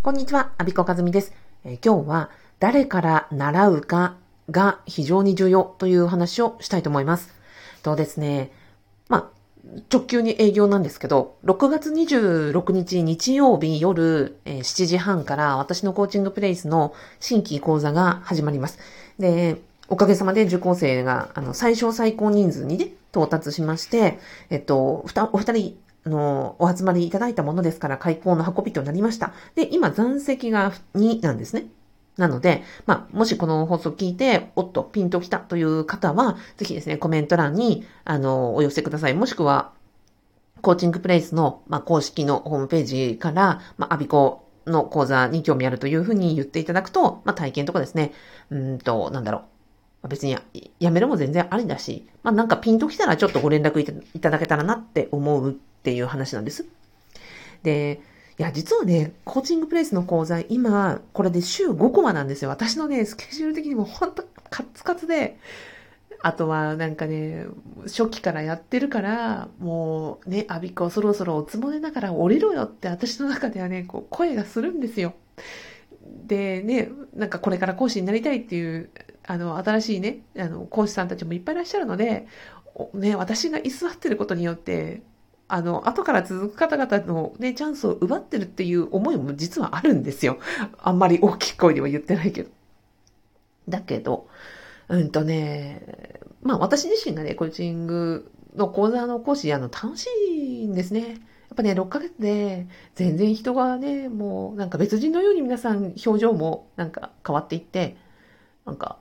[0.00, 1.32] こんにちは、アビコカズミです。
[1.64, 4.14] えー今日は誰から習うか
[4.48, 7.34] が非常に重要という話をしたいと思います。
[7.82, 8.52] とですね、
[9.08, 18.78] まあ、直球に営業なんですけど、6月26日日曜日夜、えー7時半から私のコーチングプレイスの新規講座が始まります。
[19.18, 25.76] で、おかげさまで受講生が、あの、最小最高人数にね、到達しまして、えっと、ふた、お二人、
[26.08, 29.34] あの、お集まりいただいたものですから、開講の運びとなりました。
[29.54, 31.66] で、今、残席が2なんですね。
[32.16, 39.14] なので、まあ、もしこの放送聞いて、おっと、ピンときたという方は、ぜひですね、コメント欄に、あの、お寄せください。
[39.14, 39.72] もしくは、
[40.62, 48.12] コーチングプレイスの、まあ、公式のホームページから、まあ、アビコの講座に興味あるというふうに言っていただくと、まあ、体験とかですね、
[48.50, 49.42] うんと、なんだろう。
[50.08, 50.36] 別に
[50.78, 55.56] やめるも全然ありだし、まあ、なんかピンときたらちょっとご連絡いただけたらなって思う
[55.88, 56.66] っていう話なんです。
[57.62, 58.00] で、
[58.38, 62.50] いや、実はね、コーチングプレイスの講座、今、これで週5コマなんですよ。
[62.50, 65.38] 私のね、スケジュール的にも本当カツカツで、
[66.20, 67.46] あとはなんかね、
[67.84, 75.14] 初期からやってるから、もうね、アビコそろそろおつもねながら降りろよって私の中ではね、こう声がするんですよ。
[76.26, 78.90] でね、なんかこれから講師になりたいっていう、
[79.26, 82.26] あの、新しいね、あの、講師さんたちもいっぱいいらっしゃるので、
[82.94, 85.02] ね、私が居座ってることによって、
[85.48, 90.38] あの、後から続く方々のね、チャンスを奪ってるっていう思いも実はあるんですよ。
[90.78, 92.50] あんまり大きい声では言ってないけど。
[93.68, 94.28] だけど、
[94.88, 101.00] うんとね、まあ私自身がね、コーチングの講座の講師、あの、楽しいんですね。
[101.00, 101.18] やっ
[101.56, 107.96] ぱね、6ヶ月で全然人がね、もうなんか別人のように皆さん表情もなんか変わっていって、
[108.66, 108.98] なんか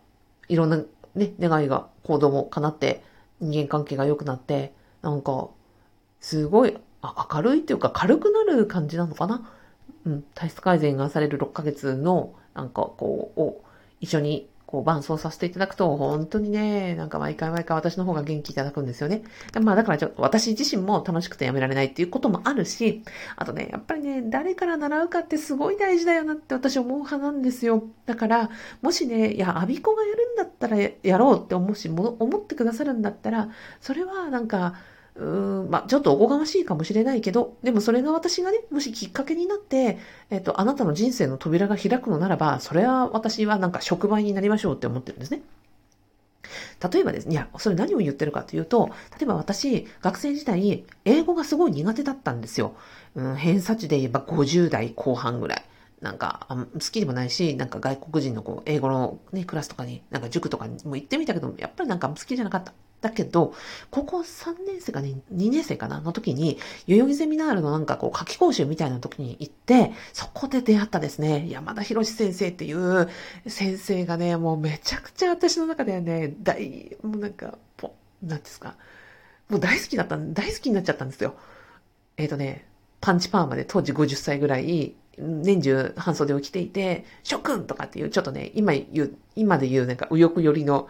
[0.48, 0.82] いろんな
[1.18, 3.04] ね、願いが、行動も叶って、
[3.42, 5.50] 人間関係が良くなって、なんか、
[6.20, 9.50] すごい明るいっていうか軽くなる感じなのかな？
[10.06, 13.62] うん、体質改善がされる6ヶ月の、なんかこう、を
[14.00, 19.24] 一緒にこう伴走させていただくと、本当にね、なんか毎回毎回私の方が元気いただくんですよね。
[19.62, 23.04] まあだからちょ私自身も楽しくてやめられないっていうこともあるし、
[23.36, 27.84] あとね、やっぱりね、誰から習うかってすごい大事だよなって私思う派なんですよ。
[28.06, 28.50] だから、
[28.82, 33.50] もしね、いや、アビコがやるんだったらやろうって思うし、思ってくださるんだったら、
[33.82, 34.76] それはなんか、
[35.18, 39.98] うーん、まあ、ちょっとおこがましいかもしれないけど、でもそれが私がね、もしきっかけになって、
[40.30, 45.42] えっと、あなたの人生の扉が開くのならば、それは私はなんか触媒になりましょうって思ってるんですね。
[46.92, 52.76] 例えばですね、いや、それ何を言ってるかというと、例えば私、学生時代、英語がすごい苦手だったんですよ。
[53.16, 55.66] うん、偏差値で言えば50代後半ぐらい。
[56.02, 62.74] なんか、好きでもないし、なんか外国人のこう、英語のね、クラスとかに、なんか塾とかにも行ってみたけど、やっぱりなんか好きじゃなかった。
[63.02, 63.54] だけど、
[63.92, 73.08] 高校3年生かね、2年生かなの時に、代々木ゼミナールのなんかこう、夏季講習みたいな時に行って、そこで出会ったですね、山田博先生っていう
[73.46, 77.94] 先生がね、もうめちゃくちゃ私の中ではね、大、もうなんか、ぽ、
[78.24, 78.76] なんですか、
[79.50, 81.36] もう大好きだった、大好きになっちゃったんですよ。
[82.18, 82.68] えっ、とね、
[83.00, 90.88] パンチパーマで当時50歳ぐらい、年中半袖を着ていて、諸君とかっていう、ちょっとね、今言う、今で言うなんか右翼寄りの、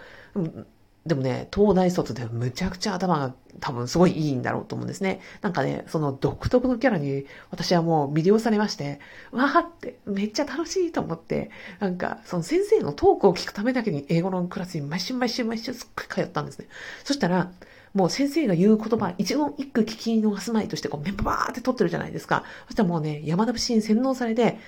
[1.08, 5.22] でもね、東大卒でむちゃくちゃ頭が多分すごいいいんだろうと思うんですね。
[5.42, 9.00] なんかね、その独特のキャラに私はもう魅了されまして、
[9.32, 16.68] わーってめっちゃ楽しいと思って、なんかその先生のトークを聞くためだけに英語のクラスに毎週毎週毎週すっごい通ったんですね。
[17.04, 17.52] そしたら、
[17.94, 22.44] もう先生が言う言葉、一言一句聞き逃すまいとしてこうメモバーって取ってるじゃないですか。
[22.66, 24.60] そしたらもうね、山田節に洗脳されて、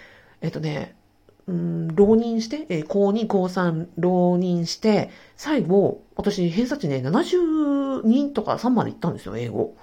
[0.42, 0.96] えっとね、
[1.50, 9.76] うん、浪人して、えー高2、高3、浪人して、最後、私、偏差値ね、72とか3まで行ったんですよ、英語。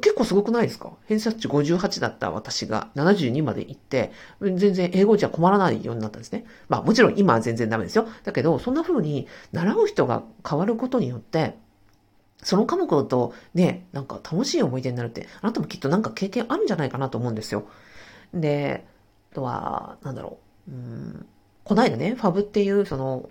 [0.00, 0.90] 結構すごくないですか？
[1.06, 6.44] 偏差値58だった私が72まで行って、全然英語じゃ困らないようになったんですね。
[6.68, 8.08] まあもちろん今は全然ダメですよ。
[8.24, 11.54] だけど、そんな風に習う人が変わることによって、
[12.42, 17.68] その科目だとね、なんか楽しい思い出になるって、あなたもきっとなんか経験あるんじゃないかなと思うんですよ。
[18.34, 18.84] で、
[19.30, 20.45] あとは、なんだろう。
[20.68, 21.26] うん
[21.66, 23.28] こないだね、ファブっていう、その、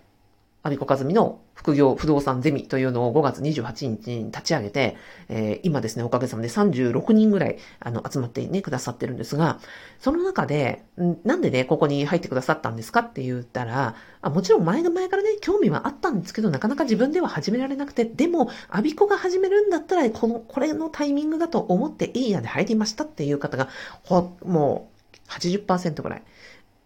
[0.62, 4.98] アビコカズミの副業不動産ゼミというのを5月28日に立ち上げて、
[5.30, 9.60] えー今ですね、おかげさまで36人ぐらい、あの、集まってね、くださってるんですが、
[10.00, 10.84] その中で、
[11.24, 23.70] なんでね、ここに入ってくださったんですかって言ったら、あもちろん前の前からね、興味はあったんですけど、なかなか自分では始められなくて、でも、アビコが始めるんだったら、この、これのタイミングだと思っていいやで入りましたっていう方が、
[24.04, 24.96] ほ、もう、
[25.32, 26.24] 80%ぐらい。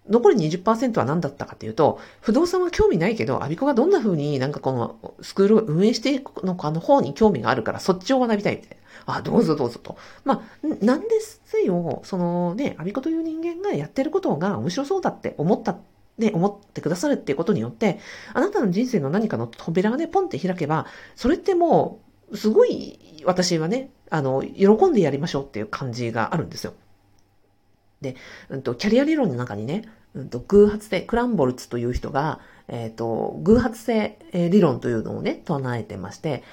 [0.09, 8.77] 残り20%は何だったかというと、不動産は興味ないけど、アビコがどんな風になんかこのスクールを運営していくのかの方に興味があるから、そっちを学びたいみたい
[9.07, 9.15] な。
[9.17, 9.97] あ、どうぞどうぞと。
[10.23, 15.77] まあ、なんですよ、そのね、アビコという人間がやってることが面白そうだって思った
[16.17, 17.99] ね、思ってくださるっていうことによって、
[18.33, 20.85] あなたの人生の何かの扉がね、ポンって開けば、
[21.15, 22.01] それっても
[22.31, 26.73] う、すごい、私はね、あの、喜んでやりましょうっていう感じがあるんですよ。
[28.01, 28.15] で、
[28.49, 29.83] うんと、キャリア理論の中にね、
[30.15, 36.43] うんと、偶発性、クランボルツという人が、えっ、ー、と、偶発性理論というのをね、唱えてまして、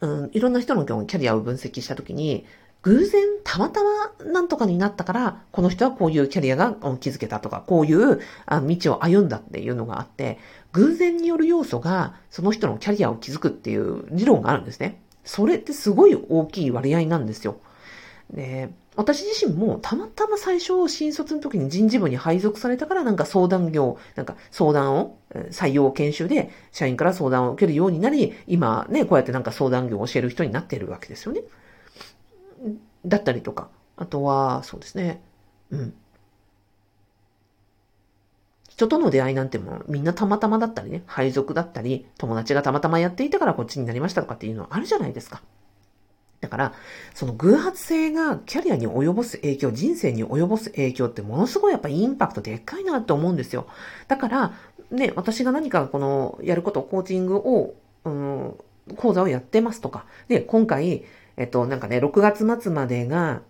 [0.00, 2.44] うん、いろんな人のキャリアを分析したときに、
[2.84, 10.38] 偶然たまたまなんとかになったから、この人はこういうキャリアが築けたとか、こういう道を歩んだっていうのがあって、
[10.72, 15.00] 偶然による要素がその人のキャリアを築くっていう理論があるんですね。
[15.24, 17.56] それってすごい大きい割合なんですよ。
[18.30, 25.18] で、私自身もたまたま最初新卒の時に人事部に配属されたからなんか相談業、なんか相談を、
[25.50, 31.42] 採用研修で社員から相談を受けるようになり、今ね、こうやってなんか相談業を教える人になっているわけですよね。
[33.04, 33.68] だったりとか。
[33.96, 35.20] あとは、そうですね。
[35.70, 35.94] うん。
[38.68, 45.42] 人との出会いなんてもみんなたまたまだったりね、配属だったり、友達がたまたまやっていたからこっちになりましたとかっていうのはあるじゃないですか。
[46.54, 46.72] から、
[47.14, 53.66] その偶発性がキャリアに及ぼす影響、人生に及ぼす影響ってものすごいやっぱインパクトでっかいなって思うんですよ。
[54.06, 54.52] だから、
[54.90, 57.74] ね、私が何かこのやること、コーチングを、
[58.04, 58.54] うん、
[58.96, 61.04] 講座をやってますとか、で、今回、
[61.36, 63.42] えっと、なんかね、6月末までが、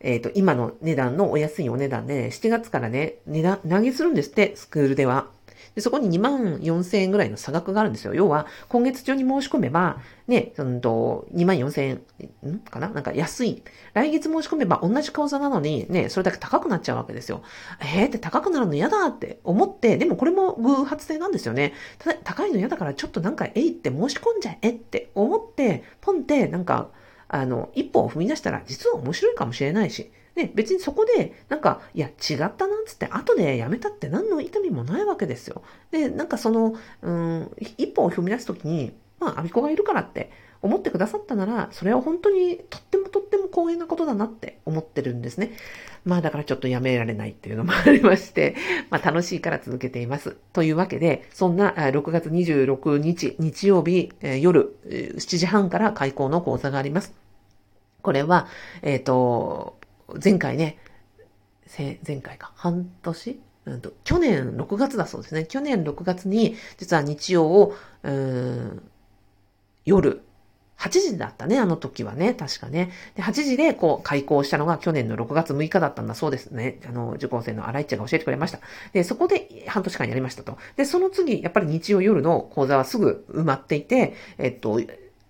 [0.00, 5.26] えっと、今の値段のお安いお値段で、7月からね、値段、値上げするんですって、スクールでは。
[5.74, 8.14] で、そこに2万4千円ぐらいの差額があるんですよ。
[8.14, 12.02] 要は、今月中に申し込めば、ね、そのと、2万4千
[12.44, 12.58] 円、ん？
[12.60, 12.88] かな？
[12.88, 13.62] なんか安い。
[13.94, 17.42] 来月申し込めば同じ講座なのに、ね、それだけ高くなっちゃうわけですよ。
[17.80, 18.06] えー？
[18.06, 21.72] って高くなるの嫌だって思って、でもこれも偶発性なんですよね。
[21.98, 26.90] ただ、高いの嫌だからちょっとなんか、えいって申し込んじゃえって思って、ポンってなんか、
[27.28, 35.62] あの、一歩を踏み出したら実は面白いかもしれないし、ね、別にそこで、なんか、いや、違ったな、つって、後でやめたって何の痛みもないわけですよ。
[35.90, 40.30] で、なんかその、うん、一歩を踏み出すときに、まあ、アビコがいるからって
[40.62, 45.52] 思ってくださったなら、それは本当にとってもとっても光栄なことだなって思ってるんですね。
[46.04, 48.54] まあだからちょっとやめられないっていうのもありまして、
[48.90, 50.36] まあ楽しいから続けています。
[50.52, 57.12] というわけで、そんな6月26日日曜日夜7時半から開講の講座があります。
[58.02, 58.46] これは、
[58.82, 59.76] えっ、ー、と、
[60.22, 60.78] 前回ね、
[61.76, 63.40] 前回か、半年？
[63.64, 65.44] うんと、去年6月だそうですね。
[65.44, 68.82] 去年6月に、実は日曜を、うん、
[69.84, 70.22] 夜、
[70.78, 72.90] 8時だったね、あの時はね、確かね。
[73.14, 76.80] で、8時でこう開校したのが去年の6月6日だったんだそうですね。
[76.88, 78.58] あの、受講生の荒井ちゃんが教えてくれました。
[78.92, 80.58] で、そこで半年間やりましたと。
[80.76, 84.86] で、その次、やっぱり日曜夜の講座はすぐ埋まっていて、えっと、ん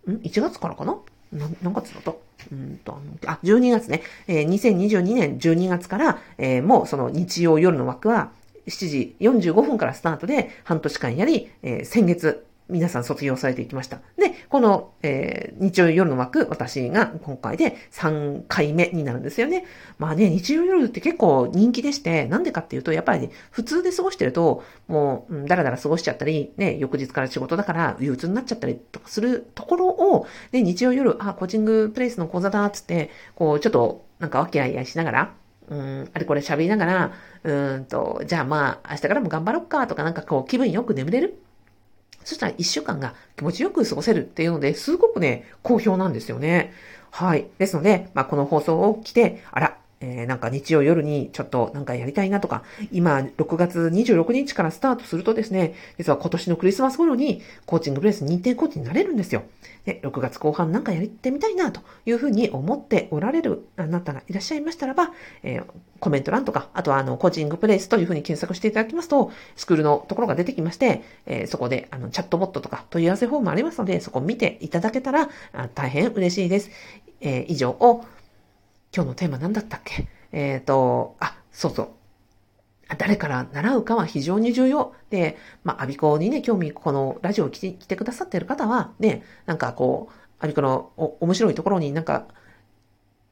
[0.08, 0.96] ?1 月からかな？
[1.32, 4.02] 何月だとうんと、あ、12月ね。
[4.26, 8.32] えー、2022年12月から、えー、もうその日曜夜の枠は
[8.66, 13.98] 7時45分からスタートで半年間やり、えー、先月皆さん卒業されていきました。
[14.16, 19.64] で、この、えー、日曜夜の枠、私が今回で3回目になるんですよね。
[19.98, 35.34] まあね、日曜夜って結構人気でして、なんでかっていうと、やっぱり、ね、普通で過ごしてると、もう、だらだら過ごしちゃったり、ね、翌日から仕事だから憂鬱になっちゃったりとかするところを、ね、日曜夜、あ、コーチングプレイスの講座だ、つって、こう、ちょっと、なんかわけあいあいしながら、
[35.68, 37.12] うん、あれこれ喋りながら、
[37.44, 41.41] うんと、じゃあまあ、明日からも頑張ろっかとか、なんかこう、気分よく眠れる
[42.24, 46.72] そしたら一週間が気持ちよく過ごせるっていうので、すごくね、好評なんですよね。
[47.10, 47.46] はい。
[47.58, 59.44] ですので、まあ、この放送を来て、あら、えー、なんか日曜夜にちょっとなんかやりたいなとか、今6月26日からスタートするとですね、実は今年のクリスマス頃にコーチングプレイス認定コーチになれるんですよ。
[59.84, 65.10] で、6月後半なんかやってみたいなというふうに思っておられるあなたがいらっしゃいましたらば、
[65.42, 65.64] えー、
[65.98, 75.28] コメント欄とか、あとはあの、コーチングプレイスというふうに検索していただきますと、スクールのところが出てきまして、えー、そこであの、チャットボットとか問い合わせフォームありますので、そこを見ていただけたら
[75.74, 76.70] 大変嬉しいです。
[77.20, 78.04] えー、以上を、
[78.94, 80.06] 今日のテーマ何だったっけ？
[80.32, 81.88] えっ、ー、と、あ、そうそう。
[82.98, 84.94] 誰から習うかは非常に重要。
[85.08, 92.26] で、まあ、アビコにね、興味、このラジオを来て来てくださっている方は、ね、なんかこう、アビコのお面白いところになんか、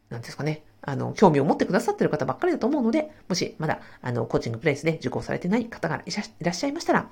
[0.09, 6.11] なんですかね、あの、興味を持ってくださっている方ばっかりだと思うので、もしまだ、あの、コーチングプレイスで受講されてない方がい
[6.43, 7.11] らっしゃいましたら、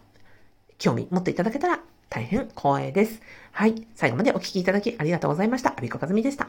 [0.79, 3.21] 興味持っていただけたら大変光栄です。
[3.53, 3.87] はい。
[3.95, 5.75] 最後までお聴きいただきありがとうございました。
[5.77, 6.49] アビコカズミでした。